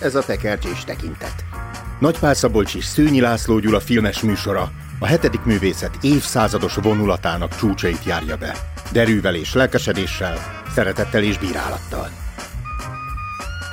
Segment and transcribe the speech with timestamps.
[0.00, 1.44] ez a tekercsés tekintet.
[1.98, 8.36] Nagypál Szabolcs és Szőnyi László Gyula filmes műsora a hetedik művészet évszázados vonulatának csúcsait járja
[8.36, 8.56] be.
[8.92, 12.08] Derűvel és lelkesedéssel, szeretettel és bírálattal.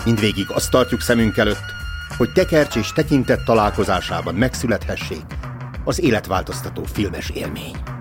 [0.05, 1.75] Mindvégig azt tartjuk szemünk előtt,
[2.17, 5.25] hogy tekercs és tekintet találkozásában megszülethessék
[5.83, 7.96] az életváltoztató filmes élmény.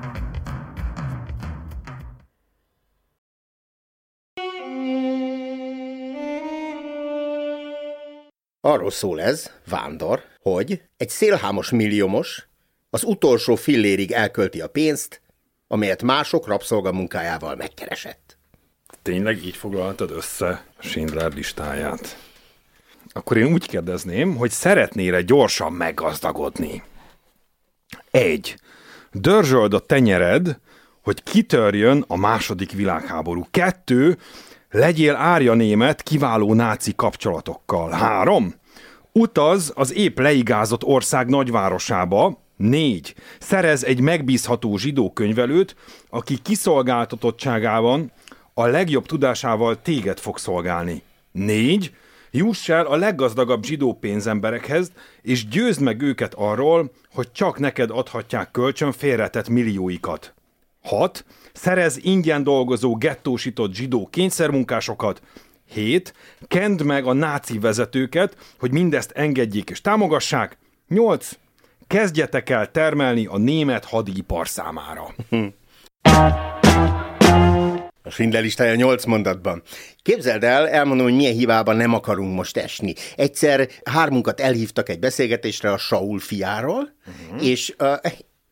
[8.67, 12.49] Arról szól ez, Vándor, hogy egy szélhámos milliómos
[12.91, 15.21] az utolsó fillérig elkölti a pénzt,
[15.69, 18.39] amelyet mások rabszolgamunkájával megkeresett.
[19.03, 22.19] Tényleg így foglaltad össze Schindler listáját?
[23.13, 26.83] Akkor én úgy kérdezném, hogy szeretnél gyorsan meggazdagodni?
[28.11, 28.57] Egy.
[29.13, 30.59] Dörzsöld a tenyered,
[31.03, 33.47] hogy kitörjön a második világháború.
[33.51, 34.19] Kettő.
[34.77, 37.91] Legyél árja német kiváló náci kapcsolatokkal.
[37.91, 38.55] Három.
[39.13, 42.39] Utaz az épp leigázott ország nagyvárosába.
[42.57, 43.15] Négy.
[43.39, 45.77] Szerez egy megbízható zsidó könyvelőt,
[46.09, 48.13] aki kiszolgáltatottságában
[48.55, 51.03] a legjobb tudásával téged fog szolgálni.
[51.33, 51.95] Négy.
[52.31, 54.93] Juss el a leggazdagabb zsidó pénzemberekhez,
[55.23, 60.35] és győzd meg őket arról, hogy csak neked adhatják kölcsön félretett millióikat.
[60.83, 61.25] 6.
[61.57, 65.23] Szerez ingyen dolgozó gettósított zsidó kényszermunkásokat.
[65.69, 66.15] 7.
[66.49, 70.59] Kend meg a náci vezetőket, hogy mindezt engedjék és támogassák.
[70.89, 71.31] 8.
[71.87, 75.15] Kezdjetek el termelni a német hadipar számára.
[78.03, 79.63] A Schindler listája 8 mondatban.
[80.03, 82.95] Képzeld el, elmondom, hogy milyen hibában nem akarunk most esni.
[83.17, 87.47] Egyszer hármunkat elhívtak egy beszélgetésre a Saul fiáról, uh-huh.
[87.47, 87.97] és uh,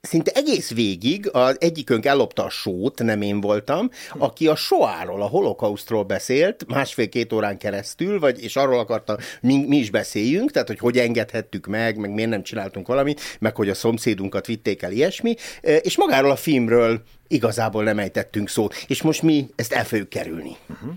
[0.05, 5.27] szinte egész végig az egyikünk ellopta a sót, nem én voltam, aki a soáról, a
[5.27, 10.79] holokausztról beszélt másfél-két órán keresztül, vagy, és arról akarta, mi, mi is beszéljünk, tehát hogy
[10.79, 15.35] hogy engedhettük meg, meg miért nem csináltunk valamit, meg hogy a szomszédunkat vitték el ilyesmi,
[15.61, 20.57] és magáról a filmről igazából nem ejtettünk szót, és most mi ezt el fogjuk kerülni.
[20.69, 20.93] Uh-huh.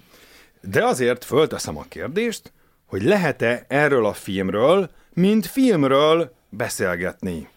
[0.62, 2.52] De azért fölteszem a kérdést,
[2.86, 7.48] hogy lehet-e erről a filmről, mint filmről beszélgetni?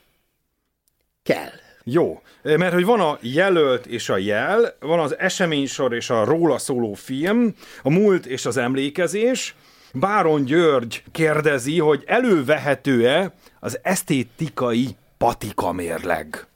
[1.22, 1.50] Kell.
[1.84, 6.58] Jó, mert hogy van a jelölt és a jel, van az eseménysor és a róla
[6.58, 9.54] szóló film, a múlt és az emlékezés.
[9.94, 16.49] Báron György kérdezi, hogy elővehető-e az esztétikai patika mérleg.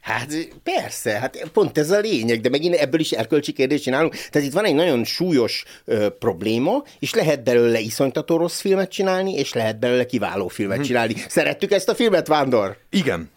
[0.00, 4.14] Hát persze, hát pont ez a lényeg, de megint ebből is erkölcsi kérdést csinálunk.
[4.14, 9.32] Tehát itt van egy nagyon súlyos ö, probléma, és lehet belőle iszonytató rossz filmet csinálni,
[9.32, 10.82] és lehet belőle kiváló filmet hm.
[10.82, 11.14] csinálni.
[11.28, 12.76] Szerettük ezt a filmet, Vándor?
[12.90, 13.30] Igen.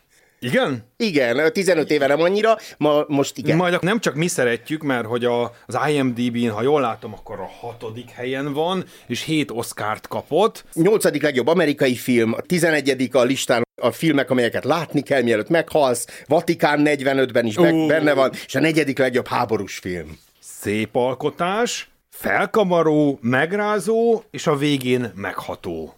[0.44, 0.84] Igen?
[0.98, 3.58] Igen, 15 éve nem annyira, ma most igen.
[3.58, 7.50] Majd nem csak mi szeretjük, mert hogy a, az IMDb-n, ha jól látom, akkor a
[7.60, 10.66] hatodik helyen van, és 7 Oscárt kapott.
[10.74, 16.24] Nyolcadik legjobb amerikai film, a 11 a listán a filmek, amelyeket látni kell, mielőtt meghalsz,
[16.28, 17.88] Vatikán 45-ben is uh.
[17.88, 20.18] benne van, és a negyedik legjobb háborús film.
[20.40, 25.96] Szép alkotás, felkamaró, megrázó, és a végén megható.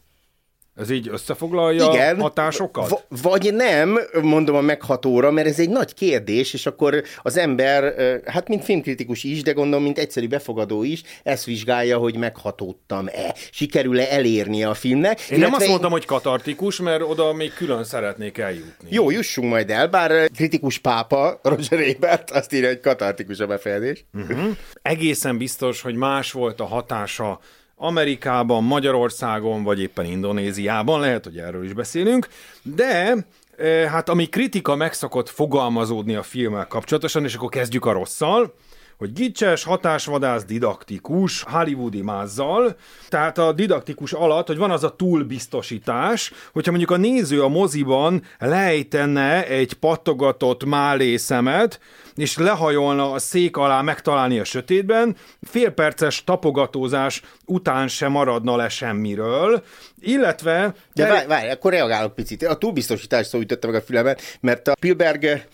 [0.76, 2.90] Ez így összefoglalja Igen, hatásokat?
[2.90, 7.94] V- vagy nem, mondom a meghatóra, mert ez egy nagy kérdés, és akkor az ember,
[8.26, 13.36] hát mint filmkritikus is, de gondolom, mint egyszerű befogadó is, ezt vizsgálja, hogy meghatódtam-e.
[13.52, 15.20] Sikerül-e elérnie a filmnek.
[15.22, 18.88] Én nem azt mondtam, hogy katartikus, mert oda még külön szeretnék eljutni.
[18.90, 24.06] Jó, jussunk majd el, bár kritikus pápa, Roger Ebert, azt írja, hogy katartikus a befejezés.
[24.14, 24.58] Uh-huh.
[24.82, 27.40] Egészen biztos, hogy más volt a hatása
[27.76, 32.28] Amerikában, Magyarországon, vagy éppen Indonéziában, lehet, hogy erről is beszélünk,
[32.64, 33.16] de
[33.58, 38.54] e, hát ami kritika megszokott fogalmazódni a filmmel kapcsolatosan, és akkor kezdjük a rosszal,
[38.98, 42.76] hogy gicses, hatásvadász, didaktikus, hollywoodi mázzal,
[43.10, 48.24] tehát a didaktikus alatt, hogy van az a túlbiztosítás, hogyha mondjuk a néző a moziban
[48.40, 51.80] lejtene egy pattogatott málé szemet,
[52.16, 59.64] és lehajolna a szék alá megtalálni a sötétben, félperces tapogatózás után sem maradna le semmiről,
[60.02, 60.74] illetve...
[60.94, 62.44] De várj, várj, akkor reagálok picit.
[62.44, 65.46] A túlbiztosítás szó ütötte meg a fülemet, mert a Spielberg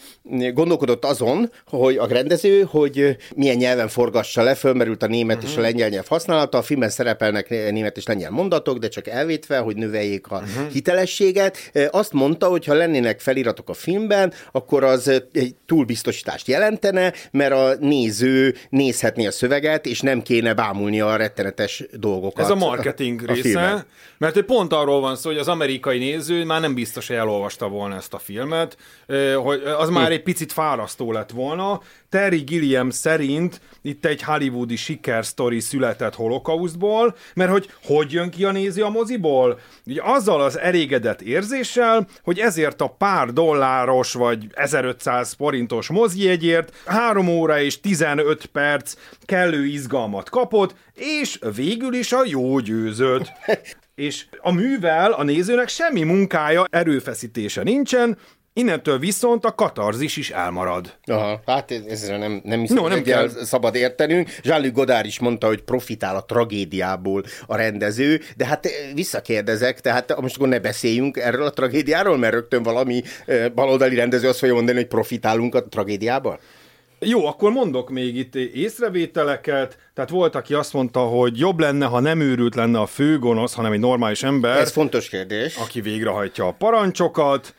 [0.54, 5.52] gondolkodott azon, hogy a rendező, hogy milyen nyelven forgassa le, fölmerült a német uh-huh.
[5.52, 5.70] és a mhm.
[5.70, 10.28] lengyel nyelv használata, a filmben szerepelnek német és lengyel mondatok, de csak elvétve, hogy növeljék
[10.28, 10.72] a uh-huh.
[10.72, 11.58] hitelességet.
[11.90, 17.76] Azt mondta, hogy ha lennének feliratok a filmben, akkor az egy túlbiztosítást jelentene, mert a
[17.80, 22.44] néző nézhetné a szöveget, és nem kéne bámulni a rettenetes dolgokat.
[22.44, 23.86] Ez a marketing a, része, a
[24.18, 27.68] mert hogy pont arról van szó, hogy az amerikai néző már nem biztos, hogy elolvasta
[27.68, 28.78] volna ezt a filmet,
[29.44, 30.12] hogy az már hm.
[30.12, 31.82] egy picit fárasztó lett volna,
[32.12, 38.52] Terry Gilliam szerint itt egy hollywoodi sikersztori született holokausztból, mert hogy hogy jön ki a
[38.52, 39.60] néző a moziból?
[39.86, 47.28] Ugye azzal az elégedett érzéssel, hogy ezért a pár dolláros vagy 1500 forintos mozijegyért 3
[47.28, 48.94] óra és 15 perc
[49.26, 53.32] kellő izgalmat kapott, és végül is a jó győzött.
[54.02, 58.18] és a művel a nézőnek semmi munkája, erőfeszítése nincsen,
[58.54, 60.98] Innentől viszont a katarzis is elmarad.
[61.06, 63.30] Aha, hát ez, ezzel nem, nem hiszem, No, nem kell.
[63.30, 64.30] szabad értenünk.
[64.44, 70.22] Jean-Luc Godard is mondta, hogy profitál a tragédiából a rendező, de hát eh, visszakérdezek, tehát
[70.22, 74.56] most akkor ne beszéljünk erről a tragédiáról, mert rögtön valami eh, baloldali rendező azt fogja
[74.56, 76.40] mondani, hogy profitálunk a tragédiából?
[77.06, 79.78] Jó, akkor mondok még itt észrevételeket.
[79.94, 83.72] Tehát volt, aki azt mondta, hogy jobb lenne, ha nem őrült lenne a főgonosz, hanem
[83.72, 84.58] egy normális ember.
[84.58, 85.56] Ez fontos kérdés.
[85.56, 87.56] Aki végrehajtja a parancsokat.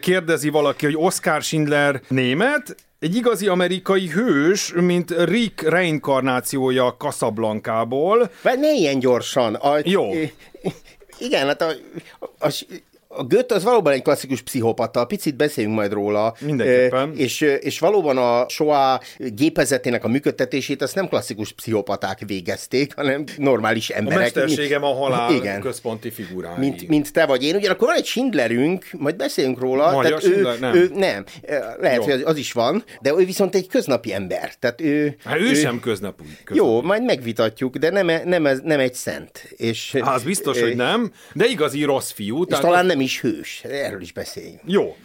[0.00, 8.30] Kérdezi valaki, hogy Oscar Schindler német, egy igazi amerikai hős, mint Rick reinkarnációja Casablanca-ból.
[8.42, 9.54] Ne ilyen gyorsan.
[9.54, 10.10] A, Jó.
[11.18, 11.72] Igen, hát a,
[12.18, 12.50] a, a
[13.26, 16.34] Gött az valóban egy klasszikus pszichopata, picit beszéljünk majd róla.
[16.40, 17.12] Mindenképpen.
[17.16, 23.88] És, és valóban a SOA gépezetének a működtetését azt nem klasszikus pszichopaták végezték, hanem normális
[23.90, 24.18] emberek.
[24.18, 25.60] A mesterségem a halál Igen.
[25.60, 26.52] központi figurái.
[26.58, 27.54] Mint, mint te vagy én.
[27.54, 29.92] Ugyanakkor van egy Schindlerünk, majd beszéljünk róla.
[29.92, 30.54] Magyar tehát Schindler?
[30.54, 30.74] ő, Nem.
[30.74, 31.24] Ő, nem.
[31.80, 32.02] Lehet, Jó.
[32.02, 34.54] hogy az, az is van, de ő viszont egy köznapi ember.
[34.58, 36.24] Tehát ő, Hát ő, sem köznapú.
[36.52, 39.44] Jó, majd megvitatjuk, de nem, nem, ez- nem egy szent.
[39.56, 42.42] És, Hát, az biztos, hogy nem, de igazi rossz fiú.
[42.42, 43.64] És talán nem is hős.
[43.64, 44.60] Erről is beszéljünk.
[44.64, 44.96] Jó.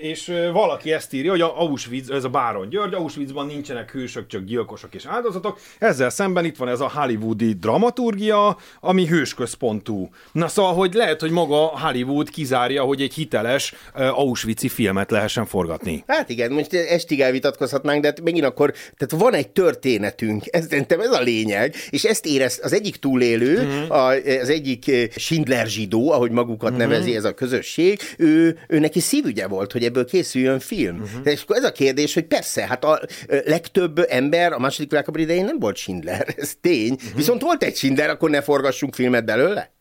[0.00, 4.44] És valaki ezt írja, hogy a Auschwitz, ez a Báron György, Auschwitzban nincsenek hősök, csak
[4.44, 5.60] gyilkosok és áldozatok.
[5.78, 10.10] Ezzel szemben itt van ez a hollywoodi dramaturgia, ami hősközpontú.
[10.32, 15.46] Na szóval, hogy lehet, hogy maga Hollywood kizárja, hogy egy hiteles ö, Auschwitz-i filmet lehessen
[15.46, 16.04] forgatni.
[16.06, 21.00] Hát igen, most estig elvitatkozhatnánk, de hát megint akkor, tehát van egy történetünk, ez, szerintem
[21.00, 23.96] ez a lényeg, és ezt érez az egyik túlélő, uh-huh.
[23.96, 24.08] a,
[24.40, 26.86] az egyik eh, Schindler zsidó, ahogy magukat uh-huh.
[26.86, 31.00] nevezi ez a közösség, ő, ő neki szívügye volt, hogy ebből készüljön film.
[31.00, 31.32] Uh-huh.
[31.32, 33.00] És akkor ez a kérdés, hogy persze, hát a
[33.44, 37.14] legtöbb ember a második világháború idején nem volt Schindler, ez tény, uh-huh.
[37.16, 39.76] viszont volt egy Schindler, akkor ne forgassunk filmet belőle?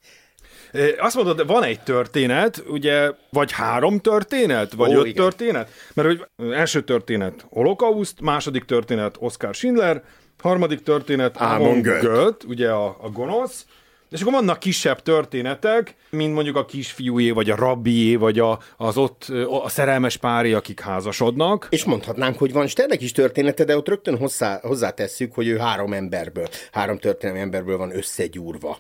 [0.97, 5.23] Azt mondod, van egy történet, ugye, vagy három történet, vagy Ó, öt igen.
[5.23, 5.71] történet?
[5.93, 10.03] Mert hogy első történet holokauszt, második történet Oscar Schindler,
[10.37, 11.81] harmadik történet Amon.
[11.81, 13.65] Göth, ugye a, a gonosz,
[14.09, 18.97] és akkor vannak kisebb történetek, mint mondjuk a kisfiújé, vagy a rabbié, vagy a, az
[18.97, 19.25] ott
[19.63, 21.67] a szerelmes páré, akik házasodnak.
[21.69, 25.93] És mondhatnánk, hogy van Sternek is története, de ott rögtön hozzá, hozzátesszük, hogy ő három
[25.93, 28.77] emberből, három történelmi emberből van összegyúrva.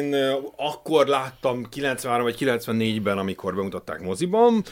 [0.00, 0.16] Én
[0.56, 4.64] akkor láttam 93 vagy 94-ben, amikor bemutatták moziban,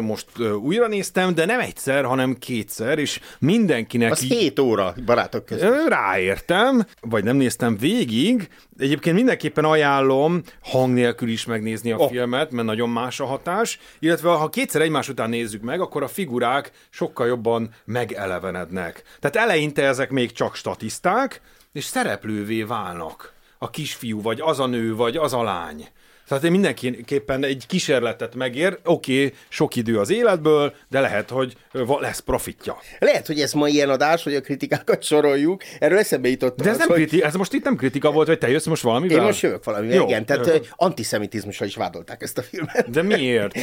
[0.00, 0.26] most
[0.62, 5.88] újra néztem, de nem egyszer, hanem kétszer, és mindenkinek Az így- 7 óra, barátok között.
[5.88, 8.48] Ráértem, vagy nem néztem végig.
[8.78, 12.10] Egyébként mindenképpen ajánlom hang nélkül is megnézni a oh.
[12.10, 13.78] filmet, mert nagyon más a hatás.
[13.98, 19.02] Illetve ha kétszer egymás után nézzük meg, akkor a figurák sokkal jobban megelevenednek.
[19.20, 21.40] Tehát eleinte ezek még csak statiszták,
[21.72, 23.38] és szereplővé válnak.
[23.62, 25.88] A kisfiú, vagy az a nő, vagy az a lány.
[26.30, 31.56] Tehát én mindenképpen egy kísérletet megér, oké, okay, sok idő az életből, de lehet, hogy
[32.00, 32.76] lesz profitja.
[32.98, 35.62] Lehet, hogy ez ma ilyen adás, hogy a kritikákat soroljuk.
[35.78, 38.26] Erről eszembe jutott De ez, az, nem hogy kriti- ez most itt nem kritika volt,
[38.26, 39.18] hogy te jössz most valamivel?
[39.18, 39.96] én most jövök valamivel.
[39.96, 40.54] Jó, Igen, tehát jó.
[40.70, 42.90] antiszemitizmussal is vádolták ezt a filmet.
[42.90, 43.58] De miért?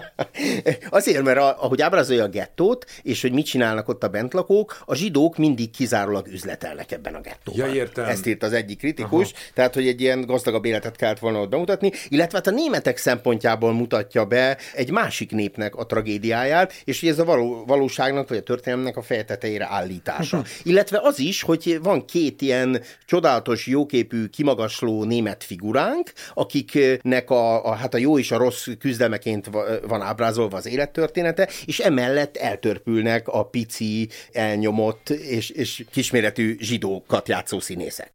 [0.90, 4.94] Azért, mert a- ahogy ábrázolja a gettót, és hogy mit csinálnak ott a bentlakók, a
[4.94, 7.68] zsidók mindig kizárólag üzletelnek ebben a gettóban.
[7.68, 8.04] Ja, értem.
[8.04, 9.40] Ezt írt az egyik kritikus, Aha.
[9.54, 13.72] tehát hogy egy ilyen gazdagabb életet kellett volna ott bemutatni, illetve hát a németek szempontjából
[13.72, 18.42] mutatja be egy másik népnek a tragédiáját, és hogy ez a való, valóságnak vagy a
[18.42, 20.44] történelmnek a fejtetejére állítása.
[20.62, 27.74] illetve az is, hogy van két ilyen csodálatos, jóképű, kimagasló német figuránk, akiknek a, a,
[27.74, 33.28] hát a jó és a rossz küzdelmeként va- van ábrázolva az élettörténete, és emellett eltörpülnek
[33.28, 38.12] a pici, elnyomott és, és kisméretű zsidókat játszó színészek.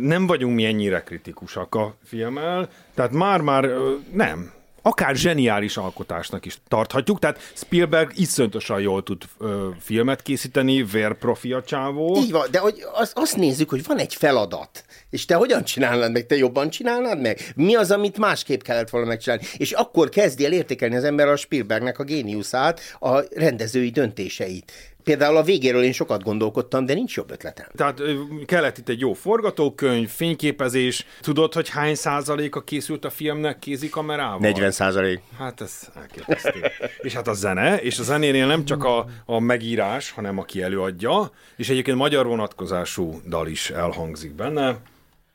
[0.00, 3.68] Nem vagyunk mi ennyire kritikusak a filmmel, tehát már-már
[4.12, 4.52] nem.
[4.82, 11.62] Akár zseniális alkotásnak is tarthatjuk, tehát Spielberg iszonyatosan jól tud ö, filmet készíteni, vérprofi a
[11.62, 12.16] csávó.
[12.16, 14.84] Így van, de hogy azt, azt nézzük, hogy van egy feladat.
[15.10, 16.26] És te hogyan csinálnád meg?
[16.26, 17.52] Te jobban csinálnád meg?
[17.54, 19.44] Mi az, amit másképp kellett volna megcsinálni?
[19.56, 24.72] És akkor kezdi el értékelni az ember a Spielbergnek a géniuszát, a rendezői döntéseit.
[25.04, 27.66] Például a végéről én sokat gondolkodtam, de nincs jobb ötletem.
[27.74, 28.02] Tehát
[28.46, 31.06] kellett itt egy jó forgatókönyv, fényképezés.
[31.20, 34.38] Tudod, hogy hány százaléka készült a filmnek kézikamerával?
[34.38, 35.20] 40 százalék.
[35.38, 36.60] Hát ez elképesztő.
[36.98, 41.30] és hát a zene, és a zenénél nem csak a, a megírás, hanem aki előadja,
[41.56, 44.76] és egyébként magyar vonatkozású dal is elhangzik benne,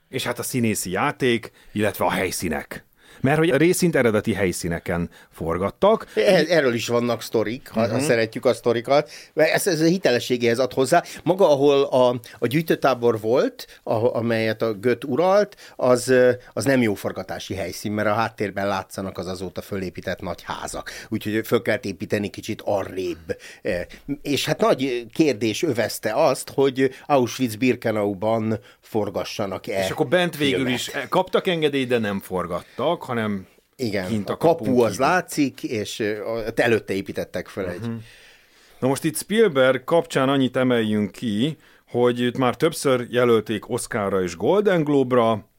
[0.10, 2.86] és hát a színészi játék, illetve a helyszínek.
[3.26, 6.08] Mert hogy a részint eredeti helyszíneken forgattak.
[6.50, 7.96] Erről is vannak sztorik, ha, uh-huh.
[7.96, 9.10] ha szeretjük a sztorikat.
[9.34, 11.04] Ez, ez a hitelességéhez ad hozzá.
[11.24, 16.14] Maga, ahol a, a gyűjtőtábor volt, a, amelyet a Göt uralt, az,
[16.54, 20.92] az nem jó forgatási helyszín, mert a háttérben látszanak az azóta fölépített nagy házak.
[21.10, 23.38] Úgyhogy föl kellett építeni kicsit arrébb.
[23.62, 23.88] E,
[24.22, 30.74] és hát nagy kérdés övezte azt, hogy Auschwitz-Birkenauban forgassanak-e És akkor bent végül filmet.
[30.74, 35.06] is kaptak engedélyt, de nem forgattak, hanem igen, kint a, a kapu az kívül.
[35.06, 36.04] látszik, és
[36.56, 37.82] előtte építettek fel uh-huh.
[37.82, 37.90] egy.
[37.90, 37.98] Mhm.
[38.80, 41.58] Na most itt Spielberg kapcsán annyit emeljünk ki,
[41.88, 45.50] hogy itt már többször jelölték Oscarra és Golden Globe-ra,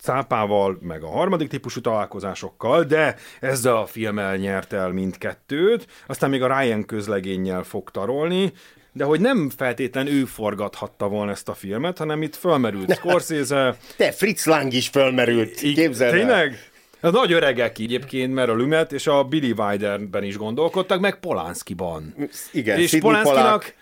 [0.00, 6.42] cápával, meg a harmadik típusú találkozásokkal, de ezzel a filmmel nyert el mindkettőt, aztán még
[6.42, 8.52] a Ryan közlegénnyel fog tarolni,
[8.92, 13.76] de hogy nem feltétlen ő forgathatta volna ezt a filmet, hanem itt fölmerült Scorsese.
[13.96, 16.58] Te, Fritz Lang is fölmerült, képzeld Tényleg?
[17.06, 22.14] A nagy öregek egyébként, mert a Lumet és a Billy Wilderben is gondolkodtak, meg Polánszkiban.
[22.52, 23.74] Igen, és Polánszkinak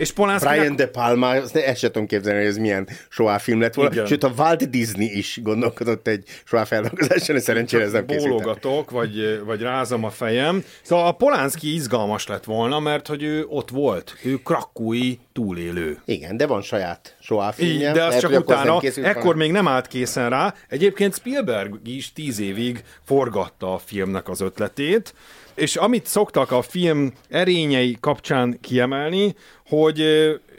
[0.00, 3.74] és Polanski Brian De Palma, ezt sem tudom képzelni, hogy ez milyen soá film lett
[3.74, 3.92] volna.
[3.92, 4.06] Igen.
[4.06, 9.40] Sőt, a Walt Disney is gondolkodott egy soá feldolgozáson, és szerencsére ez nem Bólogatok, vagy,
[9.44, 10.64] vagy rázom a fejem.
[10.82, 14.16] Szóval a Polánszki izgalmas lett volna, mert hogy ő ott volt.
[14.24, 15.98] Ő krakúi túlélő.
[16.04, 17.92] Igen, de van saját soá filmje.
[17.92, 20.54] De az csak utána, ekkor még nem állt készen rá.
[20.68, 25.14] Egyébként Spielberg is tíz évig forgatta a filmnek az ötletét,
[25.60, 29.34] és amit szoktak a film erényei kapcsán kiemelni,
[29.66, 29.98] hogy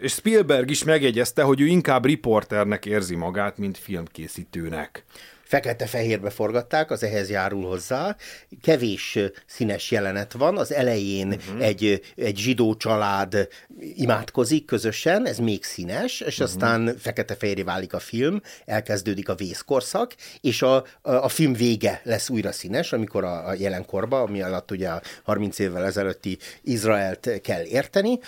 [0.01, 5.05] és Spielberg is megjegyezte, hogy ő inkább riporternek érzi magát, mint filmkészítőnek
[5.51, 8.15] fekete-fehérbe forgatták, az ehhez járul hozzá.
[8.61, 11.65] Kevés színes jelenet van, az elején uh-huh.
[11.65, 13.47] egy, egy zsidó család
[13.95, 16.47] imádkozik közösen, ez még színes, és uh-huh.
[16.47, 22.29] aztán fekete-fehéré válik a film, elkezdődik a vészkorszak, és a, a, a film vége lesz
[22.29, 27.63] újra színes, amikor a, a jelenkorba, ami alatt ugye a 30 évvel ezelőtti Izraelt kell
[27.63, 28.19] érteni,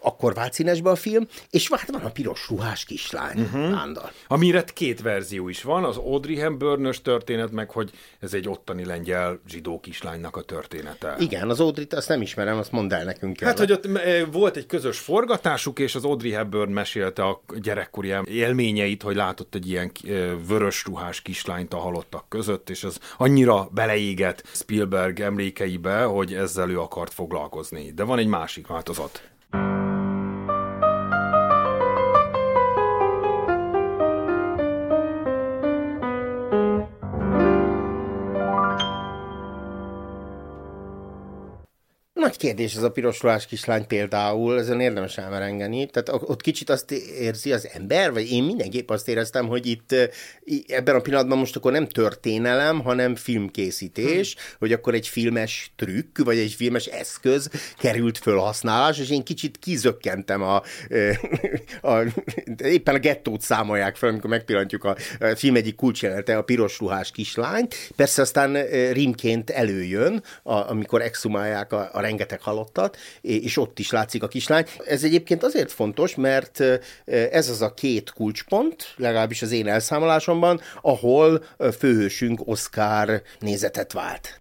[0.00, 3.74] akkor vált színesbe a film, és hát van a piros ruhás kislány, uh-huh.
[4.26, 9.40] Amire két verzió is van, az Audrey bőrnös történet, meg hogy ez egy ottani lengyel
[9.48, 11.16] zsidó kislánynak a története.
[11.18, 13.40] Igen, az Audrey-t azt nem ismerem, azt mondd el nekünk.
[13.40, 13.88] Hát, hogy ott
[14.30, 19.68] volt egy közös forgatásuk, és az Audrey Hepburn mesélte a gyerekkori élményeit, hogy látott egy
[19.68, 19.92] ilyen
[20.48, 26.80] vörös ruhás kislányt a halottak között, és az annyira beleégett Spielberg emlékeibe, hogy ezzel ő
[26.80, 27.92] akart foglalkozni.
[27.92, 29.22] De van egy másik változat.
[42.26, 45.86] Nagy kérdés ez a piros ruhás kislány például, ezen érdemes elmerengeni.
[45.86, 46.90] Tehát ott kicsit azt
[47.20, 49.94] érzi az ember, vagy én mindenképp azt éreztem, hogy itt
[50.66, 54.44] ebben a pillanatban most akkor nem történelem, hanem filmkészítés, hmm.
[54.58, 60.42] hogy akkor egy filmes trükk, vagy egy filmes eszköz került felhasználás, és én kicsit kizökkentem
[60.42, 60.62] a,
[61.92, 62.02] a,
[62.64, 67.10] éppen a gettót számolják fel, amikor megpillantjuk a, a film egyik kulcsjelente, a piros ruhás
[67.10, 67.74] kislányt.
[67.96, 68.52] Persze aztán
[68.92, 74.66] rímként előjön, a, amikor exhumálják a, a rengeteg halottat, és ott is látszik a kislány.
[74.86, 76.60] Ez egyébként azért fontos, mert
[77.04, 81.44] ez az a két kulcspont, legalábbis az én elszámolásomban, ahol
[81.78, 84.40] főhősünk Oscar nézetet vált.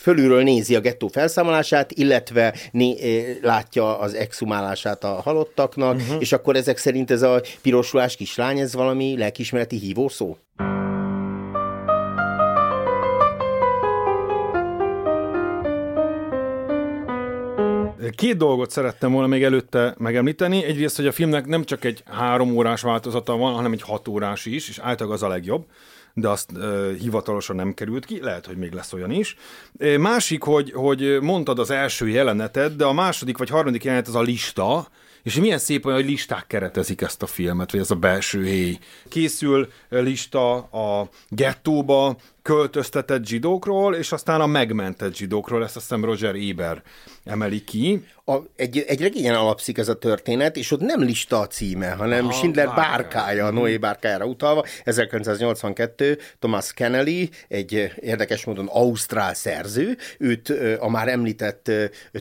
[0.00, 6.16] Fölülről nézi a gettó felszámolását, illetve né- eh, látja az exhumálását a halottaknak, uh-huh.
[6.20, 10.36] és akkor ezek szerint ez a pirosulás kislány, ez valami lelkismereti hívószó?
[18.14, 20.64] Két dolgot szerettem volna még előtte megemlíteni.
[20.64, 24.46] Egyrészt, hogy a filmnek nem csak egy három órás változata van, hanem egy hat órás
[24.46, 25.64] is, és általában az a legjobb
[26.20, 29.36] de azt uh, hivatalosan nem került ki, lehet, hogy még lesz olyan is.
[29.98, 34.20] Másik, hogy, hogy mondtad az első jelenetet, de a második vagy harmadik jelenet az a
[34.20, 34.88] lista,
[35.22, 38.78] és milyen szép hogy listák keretezik ezt a filmet, vagy ez a belső héj.
[39.08, 46.34] Készül lista a gettóba, költöztetett zsidókról, és aztán a megmentett zsidókról, ezt azt hiszem Roger
[46.34, 46.82] Eber
[47.24, 48.04] emeli ki.
[48.24, 52.24] A, egy, egy regényen alapszik ez a történet, és ott nem lista a címe, hanem
[52.24, 54.64] Aha, Schindler bárkája, bárkája Noé bárkájára utalva.
[54.84, 61.70] 1982 Thomas Kennelly, egy érdekes módon ausztrál szerző, őt a már említett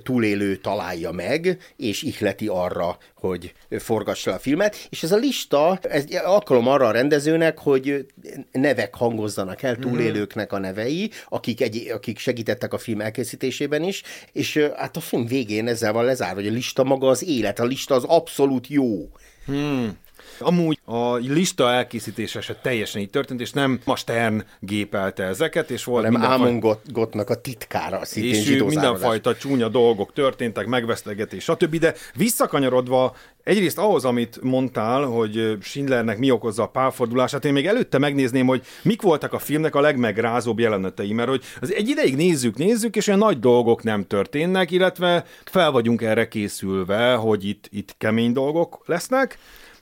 [0.04, 6.06] túlélő találja meg, és ihleti arra, hogy forgassa a filmet, és ez a lista, ez
[6.24, 8.06] alkalom arra a rendezőnek, hogy
[8.52, 14.70] nevek hangozzanak el, túlélőknek a nevei, akik, egy, akik segítettek a film elkészítésében is, és
[14.76, 17.96] hát a film végén ezzel van lezárva, hogy a lista maga az élet, a lista
[17.96, 19.10] az abszolút jó.
[19.46, 19.98] Hmm.
[20.40, 25.84] Amúgy a lista elkészítése se teljesen így történt, és nem a Stern gépelte ezeket, és
[25.84, 31.76] volt Nem Ámon Gottnak a titkára szintén És mindenfajta csúnya dolgok történtek, megvesztegetés, stb.
[31.76, 33.16] De visszakanyarodva
[33.50, 38.62] Egyrészt ahhoz, amit mondtál, hogy Schindlernek mi okozza a pálfordulását, én még előtte megnézném, hogy
[38.82, 43.08] mik voltak a filmnek a legmegrázóbb jelenetei, mert hogy az egy ideig nézzük, nézzük, és
[43.08, 48.84] olyan nagy dolgok nem történnek, illetve fel vagyunk erre készülve, hogy itt, itt kemény dolgok
[48.86, 49.38] lesznek,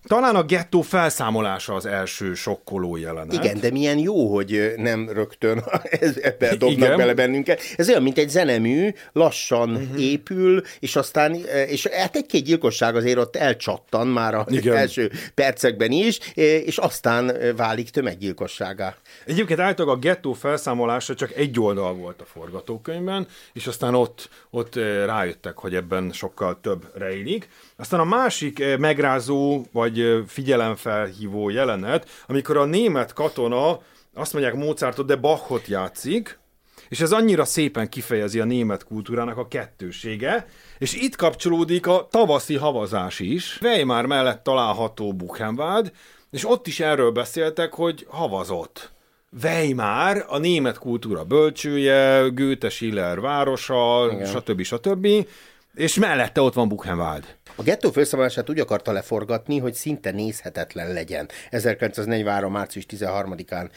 [0.08, 3.34] talán a gettó felszámolása az első sokkoló jelenet.
[3.34, 5.64] Igen, de milyen jó, hogy nem rögtön
[6.22, 6.98] ebbe dobnak Igen.
[6.98, 7.62] bele bennünket.
[7.76, 10.02] Ez olyan, mint egy zenemű, lassan uh-huh.
[10.02, 11.36] épül, és aztán,
[11.68, 17.90] és hát egy-két gyilkosság azért ott elcsattan már az első percekben is, és aztán válik
[17.90, 18.96] tömeggyilkosságá.
[19.26, 24.76] Egyébként általában a gettó felszámolása csak egy oldal volt a forgatókönyvben, és aztán ott, ott
[25.06, 27.50] rájöttek, hogy ebben sokkal több rejlik.
[27.78, 33.80] Aztán a másik eh, megrázó vagy eh, figyelemfelhívó jelenet, amikor a német katona
[34.14, 36.40] azt mondják Mozartot, de Bachot játszik,
[36.90, 42.56] és ez annyira szépen kifejezi a német kultúrának a kettősége, és itt kapcsolódik a tavaszi
[42.56, 43.60] havazás is.
[43.62, 45.92] Weimar mellett található Buchenwald,
[46.32, 48.92] és ott is erről beszéltek, hogy havazott.
[49.44, 54.26] Weimar, a német kultúra bölcsője, Goethe Schiller városa, Igen.
[54.26, 54.62] stb.
[54.62, 55.08] stb.
[55.78, 57.36] És mellette ott van Buchenwald.
[57.56, 61.30] A gettó felszámolását úgy akarta leforgatni, hogy szinte nézhetetlen legyen.
[61.50, 62.52] 1943.
[62.52, 63.70] március 13-án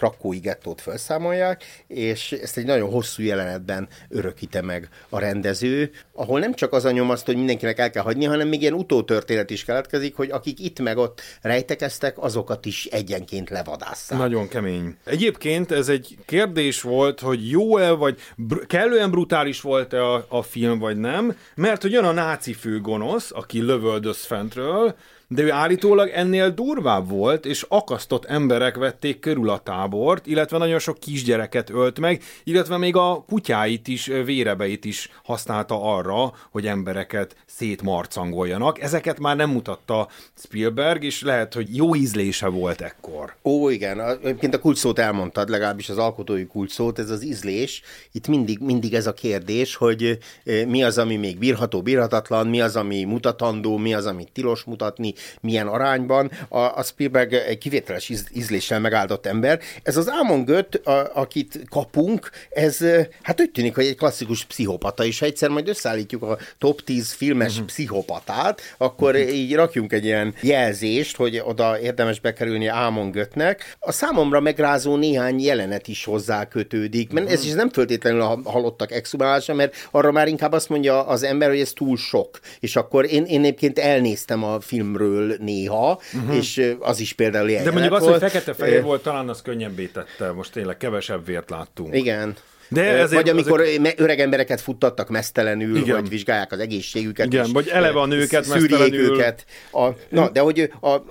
[0.00, 6.54] krakói gettót felszámolják, és ezt egy nagyon hosszú jelenetben örökíte meg a rendező, ahol nem
[6.54, 10.16] csak az a nyomaszt, hogy mindenkinek el kell hagyni, hanem még ilyen utótörténet is keletkezik,
[10.16, 14.18] hogy akik itt meg ott rejtekeztek, azokat is egyenként levadásszák.
[14.18, 14.96] Nagyon kemény.
[15.04, 20.78] Egyébként ez egy kérdés volt, hogy jó-e, vagy br- kellően brutális volt-e a, a film,
[20.78, 24.94] vagy nem, mert hogy jön a náci főgonosz, aki lövöldöz fentről,
[25.32, 30.78] de ő állítólag ennél durvább volt, és akasztott emberek vették körül a tábort, illetve nagyon
[30.78, 37.36] sok kisgyereket ölt meg, illetve még a kutyáit is, vérebeit is használta arra, hogy embereket
[37.46, 38.80] szétmarcangoljanak.
[38.80, 43.34] Ezeket már nem mutatta Spielberg, és lehet, hogy jó ízlése volt ekkor.
[43.44, 44.00] Ó, igen.
[44.00, 47.82] Egyébként a kulcsszót elmondtad, legalábbis az alkotói kulcsszót, ez az ízlés.
[48.12, 50.18] Itt mindig, mindig ez a kérdés, hogy
[50.66, 55.14] mi az, ami még bírható, bírhatatlan, mi az, ami mutatandó, mi az, amit tilos mutatni,
[55.40, 56.30] milyen arányban.
[56.48, 59.60] A, a Spielberg egy kivételes ízléssel megáldott ember.
[59.82, 62.78] Ez az Ámon Gött, a, akit kapunk, ez
[63.22, 67.12] hát úgy tűnik, hogy egy klasszikus pszichopata, és ha egyszer majd összeállítjuk a top 10
[67.12, 67.66] filmes uh-huh.
[67.66, 69.34] pszichopatát, akkor uh-huh.
[69.34, 73.76] így rakjunk egy ilyen jelzést, hogy oda érdemes bekerülni Ámon Göttnek.
[73.78, 77.40] A számomra megrázó néhány jelenet is hozzá kötődik, mert uh-huh.
[77.40, 81.48] ez is nem föltétlenül a halottak exhumálása, mert arra már inkább azt mondja az ember,
[81.48, 82.40] hogy ez túl sok.
[82.60, 86.36] És akkor én, én egyébként elnéztem a filmről felől néha, uh-huh.
[86.36, 90.32] és az is például ilyen De mondjuk az, hogy fekete-fehér volt, talán az könnyebbé tette,
[90.32, 91.94] most tényleg kevesebb vért láttunk.
[91.94, 92.34] Igen.
[92.68, 93.94] De ezért, vagy amikor ezek...
[94.00, 96.00] öreg embereket futtattak mesztelenül, Igen.
[96.00, 97.26] hogy vizsgálják az egészségüket.
[97.26, 99.12] Igen, vagy eleve a nőket mesztelenül.
[99.12, 99.44] őket.
[99.72, 101.04] A, na, de hogy a, a,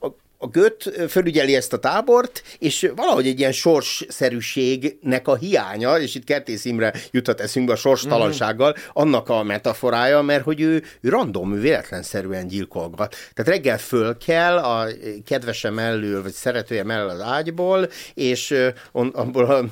[0.00, 6.14] a a Göt fölügyeli ezt a tábort, és valahogy egy ilyen sorsszerűségnek a hiánya, és
[6.14, 11.54] itt Kertész Imre jutott eszünkbe a sorstalansággal, annak a metaforája, mert hogy ő, ő random,
[11.54, 13.16] ő véletlenszerűen gyilkolgat.
[13.34, 14.86] Tehát reggel föl kell a
[15.24, 18.54] kedvese mellől, vagy szeretője mellől az ágyból, és
[18.92, 19.64] on, abból a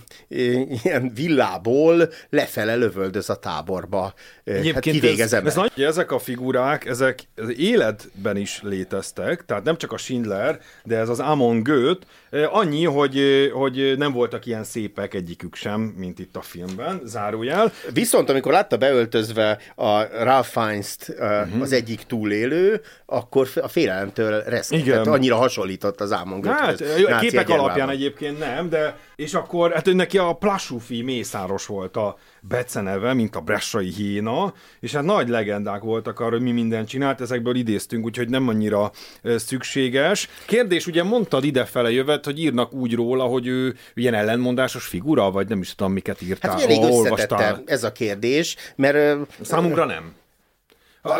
[0.85, 4.03] ilyen villából lefele lövöldöz a táborba.
[4.03, 9.65] Hát Egyébként hát ez, ez nagy, ezek a figurák, ezek az életben is léteztek, tehát
[9.65, 12.07] nem csak a Schindler, de ez az Amon Gőt,
[12.51, 13.21] annyi, hogy,
[13.53, 17.73] hogy nem voltak ilyen szépek egyikük sem, mint itt a filmben, zárójel.
[17.93, 21.63] Viszont amikor látta beöltözve a Ralph Fiennes-t uh-huh.
[21.63, 26.83] az egyik túlélő, akkor a félelemtől reszketett, annyira hasonlított az Amon Hát,
[27.21, 33.15] képek alapján egyébként nem, de és akkor hát neki a Plassufi mészáros volt a beceneve,
[33.15, 37.55] mint a Bressai hína, és hát nagy legendák voltak arra, hogy mi mindent csinált, ezekből
[37.55, 38.91] idéztünk, úgyhogy nem annyira
[39.37, 40.29] szükséges.
[40.47, 45.49] kérdés, ugye mondtad idefele jövet, hogy írnak úgy róla, hogy ő ilyen ellenmondásos figura, vagy
[45.49, 46.51] nem is tudom, miket írtál.
[46.51, 49.27] Hát elég összetette ez a kérdés, mert...
[49.41, 50.15] Számunkra nem.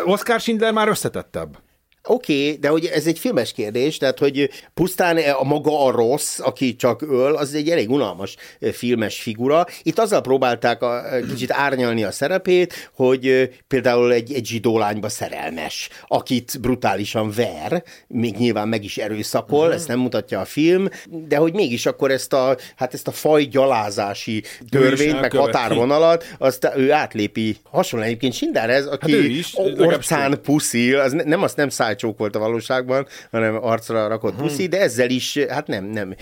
[0.05, 1.57] Oscar Schindler már összetettebb.
[2.07, 6.39] Oké, okay, de hogy ez egy filmes kérdés, tehát hogy pusztán a maga a rossz,
[6.39, 8.35] aki csak öl, az egy elég unalmas
[8.71, 9.65] filmes figura.
[9.83, 15.89] Itt azzal próbálták a, kicsit árnyalni a szerepét, hogy például egy, egy zsidó lányba szerelmes,
[16.07, 19.73] akit brutálisan ver, még nyilván meg is erőszakol, uh-huh.
[19.75, 24.43] ezt nem mutatja a film, de hogy mégis akkor ezt a, hát ezt a fajgyalázási
[24.69, 27.57] törvényt, meg határvonalat, azt ő átlépi.
[27.63, 32.39] Hasonló egyébként Sinderhez, aki hát orcán puszi, az nem azt nem száll szájcsók volt a
[32.39, 34.47] valóságban, hanem arcra rakott hmm.
[34.47, 36.15] puszi, de ezzel is, hát nem, nem,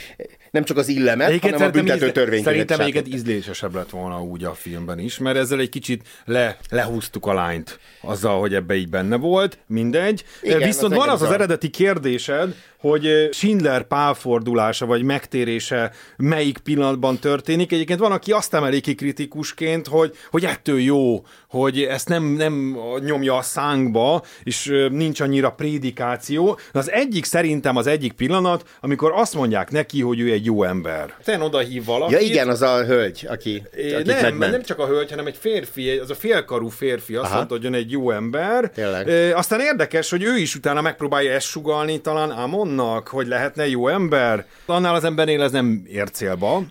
[0.52, 2.44] nem csak az illemet, egyébként hanem a büntető törvény.
[2.44, 7.26] Szerintem egyébként ízlésesebb lett volna úgy a filmben is, mert ezzel egy kicsit le, lehúztuk
[7.26, 10.24] a lányt azzal, hogy ebbe így benne volt, mindegy.
[10.42, 17.18] Igen, Viszont az van az az eredeti kérdésed, hogy Schindler pálfordulása vagy megtérése melyik pillanatban
[17.20, 17.72] történik.
[17.72, 22.78] Egyébként van, aki azt emeli ki kritikusként, hogy, hogy ettől jó, hogy ezt nem, nem
[23.06, 26.60] nyomja a szánkba, és nincs annyira prédikáció.
[26.72, 31.16] Az egyik szerintem az egyik pillanat, amikor azt mondják neki, hogy ő egy jó ember.
[31.24, 32.20] Te oda hív valakit.
[32.20, 33.64] Ja igen, az a hölgy, aki,
[34.06, 34.52] nem, megment.
[34.52, 37.36] nem csak a hölgy, hanem egy férfi, az a félkarú férfi azt Aha.
[37.36, 38.70] mondta, hogy ön egy jó ember.
[38.70, 39.10] Tényleg.
[39.10, 42.32] E, aztán érdekes, hogy ő is utána megpróbálja ezt sugalni talán
[42.70, 44.46] Amonnak, hogy lehetne jó ember.
[44.66, 46.62] Annál az embernél ez nem ér célba.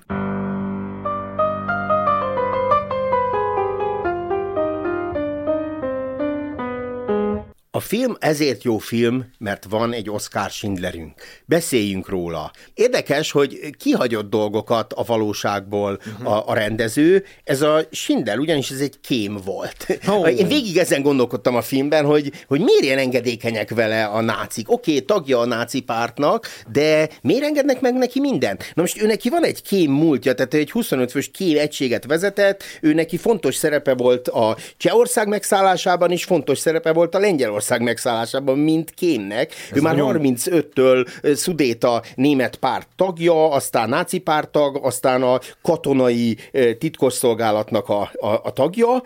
[7.79, 11.13] A film ezért jó film, mert van egy Oscar Schindlerünk.
[11.45, 12.51] Beszéljünk róla.
[12.75, 16.33] Érdekes, hogy kihagyott dolgokat a valóságból uh-huh.
[16.33, 17.25] a, a rendező.
[17.45, 19.99] Ez a Schindler, ugyanis ez egy kém volt.
[20.09, 20.31] Oh.
[20.39, 24.71] Én végig ezen gondolkodtam a filmben, hogy, hogy miért ilyen engedékenyek vele a nácik.
[24.71, 28.73] Oké, okay, tagja a náci pártnak, de miért engednek meg neki mindent?
[28.75, 32.63] Na most ő neki van egy kém múltja, tehát egy 25 fős kém egységet vezetett,
[32.81, 37.83] ő neki fontos szerepe volt a Csehország megszállásában, és fontos szerepe volt a Lengyelország Magyarország
[37.83, 39.53] megszállásában, mint kémnek.
[39.71, 40.21] Ez ő már nagyon...
[40.23, 46.37] 35-től Szudéta német párt tagja, aztán náci pártag, aztán a katonai
[46.79, 49.03] titkosszolgálatnak a, a, a tagja,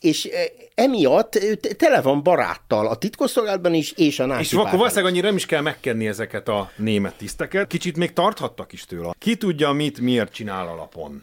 [0.00, 0.28] és
[0.74, 1.38] emiatt
[1.76, 5.46] tele van baráttal a titkosszolgálatban is, és a náci És akkor valószínűleg annyira nem is
[5.46, 9.10] kell megkenni ezeket a német tiszteket, kicsit még tarthattak is tőle.
[9.18, 11.22] Ki tudja mit, miért csinál alapon.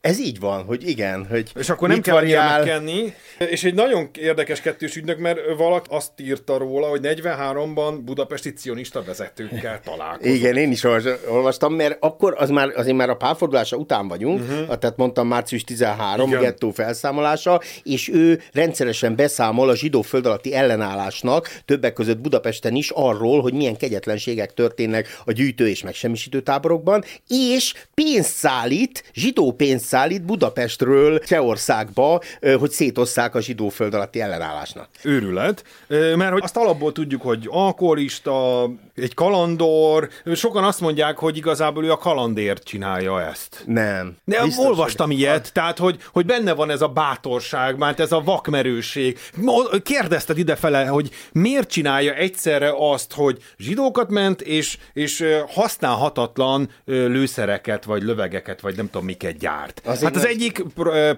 [0.00, 2.58] Ez így van, hogy igen, hogy És akkor nem kell variál...
[2.58, 3.14] megkenni.
[3.38, 9.02] És egy nagyon érdekes kettős ügynök, mert valaki azt írta róla, hogy 43-ban budapesti cionista
[9.02, 10.34] vezetőkkel találkozott.
[10.34, 10.84] Igen, én is
[11.28, 14.78] olvastam, mert akkor az már, azért már a párfordulása után vagyunk, uh-huh.
[14.78, 16.40] tehát mondtam március 13, igen.
[16.40, 22.90] gettó felszámolása, és ő rendszeresen beszámol a zsidó föld alatti ellenállásnak, többek között Budapesten is
[22.90, 29.87] arról, hogy milyen kegyetlenségek történnek a gyűjtő és megsemmisítő táborokban, és pénzt szállít, zsidó pénzt
[29.88, 32.20] szállít Budapestről Csehországba,
[32.58, 34.88] hogy szétosszák a zsidó föld alatti ellenállásnak.
[35.02, 41.84] Őrület, mert hogy azt alapból tudjuk, hogy alkoholista, egy kalandor, sokan azt mondják, hogy igazából
[41.84, 43.62] ő a kalandért csinálja ezt.
[43.66, 44.16] Nem.
[44.24, 45.18] De Biztos, olvastam hogy...
[45.18, 49.18] ilyet, tehát hogy, hogy benne van ez a bátorság, mert ez a vakmerőség.
[49.82, 58.02] Kérdezted idefele, hogy miért csinálja egyszerre azt, hogy zsidókat ment, és, és használhatatlan lőszereket, vagy
[58.02, 59.80] lövegeket, vagy nem tudom miket gyárt.
[59.84, 60.34] Azért hát az mert...
[60.34, 60.64] egyik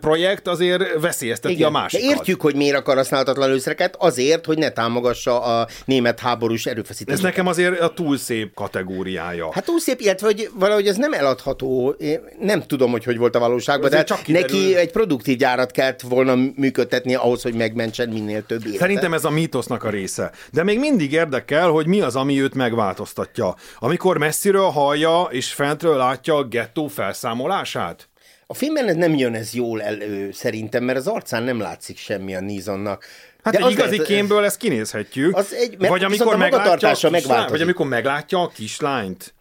[0.01, 2.07] projekt azért veszélyezteti Igen, a másikat.
[2.07, 7.25] De értjük, hogy miért akar használhatatlan lőszereket, azért, hogy ne támogassa a német háborús erőfeszítéseket.
[7.25, 9.53] Ez nekem azért a túl szép kategóriája.
[9.53, 11.89] Hát túl szép, illetve hogy valahogy ez nem eladható.
[11.99, 16.01] Én nem tudom, hogy hogy volt a valóságban, de csak neki egy produktív gyárat kellett
[16.01, 18.81] volna működtetni ahhoz, hogy megmentsen minél több életet.
[18.81, 20.31] Szerintem ez a mítosznak a része.
[20.53, 23.55] De még mindig érdekel, hogy mi az, ami őt megváltoztatja.
[23.79, 28.09] Amikor messziről hallja és fentről látja a gettó felszámolását?
[28.47, 32.35] A filmben ez nem jön ez jól elő szerintem, mert az arcán nem látszik semmi
[32.35, 33.05] a Nizonnak.
[33.43, 35.37] Hát De egy igazi lehet, kémből ezt kinézhetjük.
[35.37, 39.35] Az egy, vagy, amikor meglátja a kislány, vagy amikor meglátja a kislányt.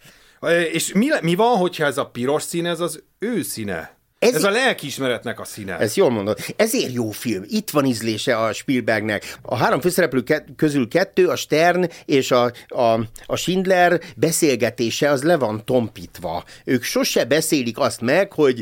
[0.71, 3.98] És mi, mi van, hogyha ez a piros szín, ez az ő színe?
[4.19, 5.77] Ez, ez a lelkiismeretnek a színe.
[5.77, 6.39] Ez jól mondod.
[6.55, 7.43] Ezért jó film.
[7.47, 9.37] Itt van ízlése a Spielbergnek.
[9.41, 10.23] A három főszereplő
[10.55, 16.43] közül kettő, a Stern és a, a, a Schindler beszélgetése az le van tompítva.
[16.65, 18.61] Ők sose beszélik azt meg, hogy,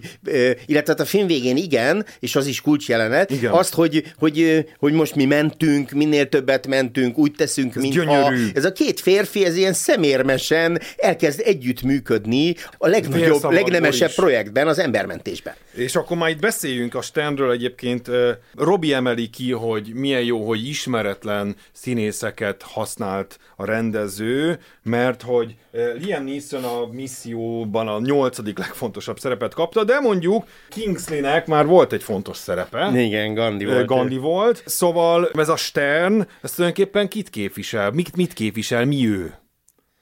[0.66, 3.52] illetve hát a film végén igen, és az is kulcsjelenet, igen.
[3.52, 8.34] azt, hogy, hogy, hogy most mi mentünk, minél többet mentünk, úgy teszünk, ez mintha...
[8.54, 15.47] Ez a két férfi, ez ilyen szemérmesen elkezd együttműködni a legnagyobb, legnemesebb projektben, az embermentésben
[15.48, 15.86] filmesben.
[15.86, 18.10] És akkor már itt beszéljünk a Sternről egyébként.
[18.56, 26.24] Robi emeli ki, hogy milyen jó, hogy ismeretlen színészeket használt a rendező, mert hogy Liam
[26.24, 32.38] Neeson a misszióban a nyolcadik legfontosabb szerepet kapta, de mondjuk Kingsleynek már volt egy fontos
[32.38, 32.92] szerepe.
[32.94, 33.86] Igen, Gandhi volt.
[33.86, 34.64] Gandhi volt.
[34.66, 37.92] Szóval ez a Stern, ez tulajdonképpen kit képvisel?
[37.92, 38.86] Mit, mit képvisel?
[38.86, 39.34] Mi ő?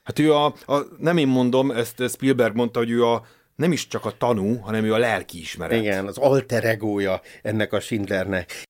[0.04, 3.88] Hát ő a, a, nem én mondom, ezt Spielberg mondta, hogy ő a nem is
[3.88, 5.82] csak a tanú, hanem ő a lelki ismeret.
[5.82, 8.64] Igen, az alter egója ennek a Schindlernek.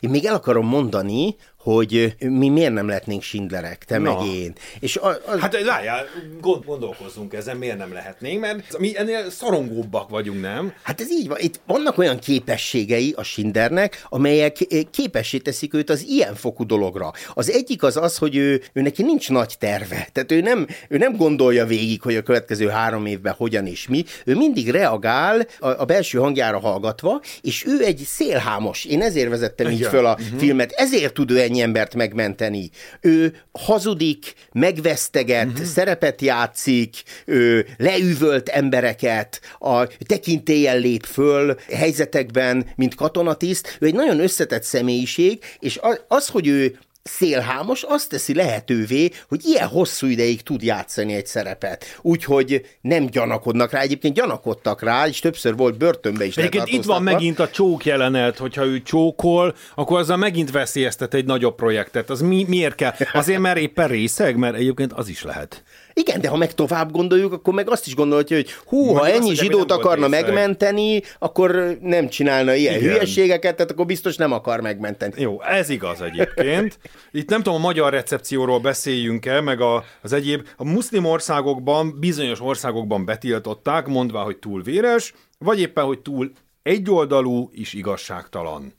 [0.00, 4.14] Én még el akarom mondani, hogy mi miért nem lehetnénk Schindlerek, te Na.
[4.14, 4.52] meg én.
[4.80, 5.38] És a, a...
[5.38, 6.04] Hát lájál,
[6.40, 10.72] gond, gondolkozzunk ezen, miért nem lehetnénk, mert mi ennél szorongóbbak vagyunk, nem?
[10.82, 11.38] Hát ez így van.
[11.40, 14.56] Itt vannak olyan képességei a Schindlernek, amelyek
[14.90, 17.12] képessé teszik őt az ilyen fokú dologra.
[17.34, 20.08] Az egyik az az, hogy ő, ő neki nincs nagy terve.
[20.12, 24.04] Tehát ő nem, ő nem gondolja végig, hogy a következő három évben hogyan és mi.
[24.24, 28.84] Ő mindig reagál a, a belső hangjára hallgatva, és ő egy szélhámos.
[28.84, 29.78] Én ezért vezettem Igen.
[29.78, 30.38] így föl a uh-huh.
[30.38, 30.72] filmet.
[30.72, 32.70] Ezért tud ő ennyi embert megmenteni.
[33.00, 35.64] Ő hazudik, megveszteget, uh-huh.
[35.64, 43.76] szerepet játszik, ő leüvölt embereket, a tekintélyen lép föl helyzetekben, mint katonatiszt.
[43.80, 46.78] Ő egy nagyon összetett személyiség, és az, hogy ő
[47.10, 51.98] szélhámos azt teszi lehetővé, hogy ilyen hosszú ideig tud játszani egy szerepet.
[52.02, 56.36] Úgyhogy nem gyanakodnak rá, egyébként gyanakodtak rá, és többször volt börtönbe is.
[56.36, 61.24] Egyébként itt van megint a csók jelenet, hogyha ő csókol, akkor azzal megint veszélyeztet egy
[61.24, 62.10] nagyobb projektet.
[62.10, 62.94] Az mi, miért kell?
[63.12, 65.62] Azért, mert éppen részeg, mert egyébként az is lehet.
[65.94, 69.08] Igen, de ha meg tovább gondoljuk, akkor meg azt is gondolhatja, hogy hú, Majd ha
[69.08, 72.88] ennyi azt, zsidót akarna megmenteni, akkor nem csinálna ilyen Igen.
[72.88, 75.20] hülyeségeket, tehát akkor biztos nem akar megmenteni.
[75.20, 76.78] Jó, ez igaz egyébként.
[77.10, 80.48] Itt nem tudom, a magyar recepcióról beszéljünk-e, meg a, az egyéb.
[80.56, 87.50] A muszlim országokban, bizonyos országokban betiltották, mondva, hogy túl véres, vagy éppen, hogy túl egyoldalú
[87.52, 88.74] és igazságtalan.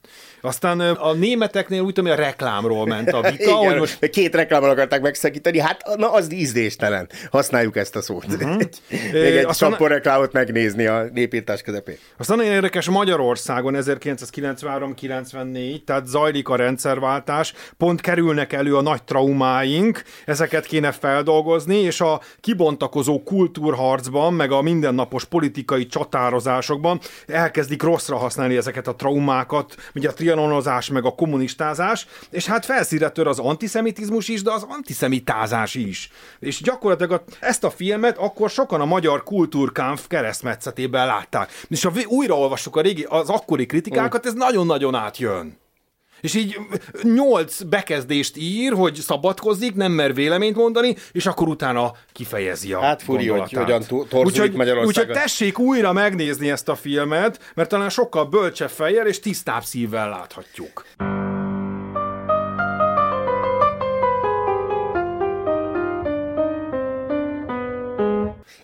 [0.45, 3.43] Aztán a németeknél úgy tudom, hogy a reklámról ment a vita.
[3.43, 4.09] Igen, hogy most...
[4.09, 7.09] Két reklámról akarták megszakítani, hát na az ízléstelen.
[7.31, 8.25] Használjuk ezt a szót.
[8.45, 8.61] Uh-huh.
[9.11, 9.75] Még egy aztán...
[9.77, 11.97] reklámot megnézni a népírtás közepén.
[12.17, 20.03] Aztán nagyon érdekes Magyarországon 1993-94, tehát zajlik a rendszerváltás, pont kerülnek elő a nagy traumáink,
[20.25, 28.57] ezeket kéne feldolgozni, és a kibontakozó kultúrharcban, meg a mindennapos politikai csatározásokban elkezdik rosszra használni
[28.57, 34.27] ezeket a traumákat, ugye a trianonozás, meg a kommunistázás, és hát felszíre tör az antiszemitizmus
[34.27, 36.09] is, de az antiszemitázás is.
[36.39, 41.51] És gyakorlatilag ezt a filmet akkor sokan a magyar kultúrkampf keresztmetszetében látták.
[41.67, 45.63] És ha újraolvassuk a régi, az akkori kritikákat, ez nagyon-nagyon átjön.
[46.21, 46.57] És így
[47.01, 53.03] nyolc bekezdést ír, hogy szabadkozik, nem mer véleményt mondani, és akkor utána kifejezi a Hát
[53.03, 54.85] furi, hogy hogyan torzulik Magyarországon.
[54.85, 60.09] Úgyhogy tessék újra megnézni ezt a filmet, mert talán sokkal bölcsebb fejjel és tisztább szívvel
[60.09, 60.85] láthatjuk.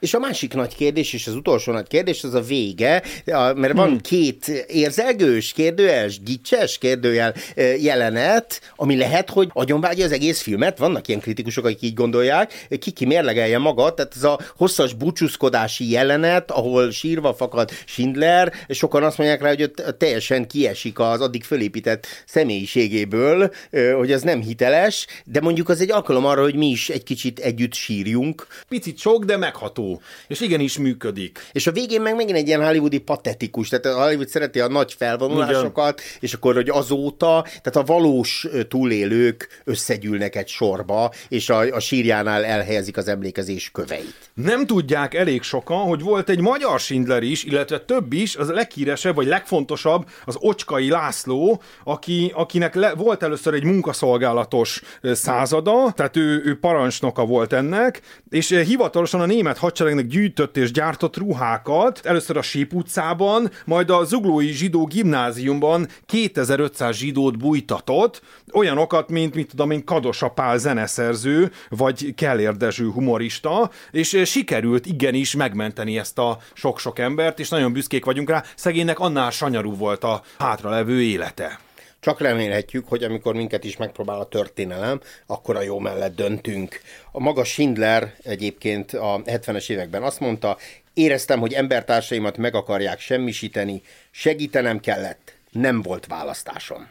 [0.02, 3.88] És a másik nagy kérdés, és az utolsó nagy kérdés, az a vége, mert van
[3.88, 4.02] hmm.
[4.02, 7.34] két érzelgős, kérdőes, gicses kérdőjel
[7.80, 10.78] jelenet, ami lehet, hogy agyonvágja az egész filmet.
[10.78, 15.90] Vannak ilyen kritikusok, akik így gondolják, ki ki mérlegelje magad, tehát ez a hosszas búcsúzkodási
[15.90, 22.08] jelenet, ahol sírva fakad Schindler, sokan azt mondják rá, hogy teljesen kiesik az addig fölépített
[22.26, 23.52] személyiségéből,
[23.98, 27.40] hogy ez nem hiteles, de mondjuk az egy alkalom arra, hogy mi is egy kicsit
[27.40, 28.48] együtt sírjunk.
[28.68, 29.90] Picit sok, de megható
[30.28, 31.40] és igenis működik.
[31.52, 34.94] És a végén meg megint egy ilyen hollywoodi patetikus, tehát a Hollywood szereti a nagy
[34.98, 36.12] felvonulásokat, Igen.
[36.20, 42.46] és akkor, hogy azóta, tehát a valós túlélők összegyűlnek egy sorba, és a, a sírjánál
[42.46, 44.30] elhelyezik az emlékezés köveit.
[44.34, 48.54] Nem tudják elég sokan, hogy volt egy magyar Schindler is, illetve több is, az a
[48.54, 56.18] leghíresebb, vagy legfontosabb, az Ocskai László, aki, akinek le, volt először egy munkaszolgálatos százada, tehát
[56.18, 62.00] ő, ő parancsnoka volt ennek, és hivatalosan a német hadsereg hadseregnek gyűjtött és gyártott ruhákat,
[62.04, 68.22] először a Sép utcában, majd a Zuglói Zsidó Gimnáziumban 2500 zsidót bújtatott,
[68.54, 75.36] olyanokat, mint, mit tudom én, Kadosa Pál zeneszerző, vagy Kellér Dezső humorista, és sikerült igenis
[75.36, 80.22] megmenteni ezt a sok-sok embert, és nagyon büszkék vagyunk rá, szegénynek annál sanyarú volt a
[80.38, 81.60] hátralevő élete.
[82.02, 86.82] Csak remélhetjük, hogy amikor minket is megpróbál a történelem, akkor a jó mellett döntünk.
[87.12, 90.58] A maga Schindler egyébként a 70-es években azt mondta,
[90.94, 96.90] éreztem, hogy embertársaimat meg akarják semmisíteni, segítenem kellett, nem volt választásom.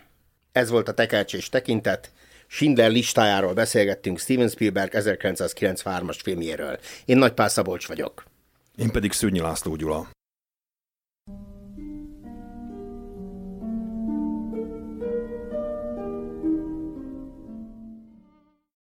[0.52, 2.10] Ez volt a tekercsés tekintet,
[2.46, 6.78] Schindler listájáról beszélgettünk Steven Spielberg 1993-as filmjéről.
[7.04, 8.24] Én Nagy Pál Szabolcs vagyok.
[8.76, 10.08] Én pedig Szűnyi László Gyula.